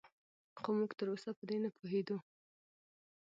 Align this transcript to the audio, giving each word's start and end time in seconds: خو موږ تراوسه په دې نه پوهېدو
خو 0.59 0.69
موږ 0.77 0.91
تراوسه 0.99 1.31
په 1.37 1.43
دې 1.49 1.57
نه 1.63 1.69
پوهېدو 1.77 2.17